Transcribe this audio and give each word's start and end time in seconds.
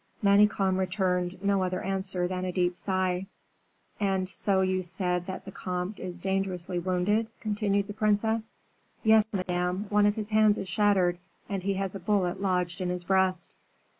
Manicamp 0.23 0.79
returned 0.79 1.37
no 1.43 1.61
other 1.61 1.83
answer 1.83 2.27
than 2.27 2.43
a 2.43 2.51
deep 2.51 2.75
sigh. 2.75 3.27
"And 3.99 4.27
so 4.27 4.61
you 4.61 4.81
said 4.81 5.27
that 5.27 5.45
the 5.45 5.51
comte 5.51 5.99
is 5.99 6.19
dangerously 6.19 6.79
wounded?" 6.79 7.29
continued 7.39 7.85
the 7.85 7.93
princess. 7.93 8.51
"Yes, 9.03 9.31
Madame; 9.31 9.85
one 9.89 10.07
of 10.07 10.15
his 10.15 10.31
hands 10.31 10.57
is 10.57 10.67
shattered, 10.67 11.19
and 11.47 11.61
he 11.61 11.75
has 11.75 11.93
a 11.93 11.99
bullet 11.99 12.41
lodged 12.41 12.81
in 12.81 12.89
his 12.89 13.03
breast." 13.03 13.53